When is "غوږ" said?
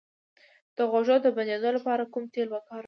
0.91-1.09